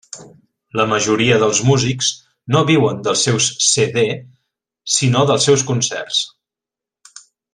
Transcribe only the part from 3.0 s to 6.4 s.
dels seus CD, sinó dels seus concerts.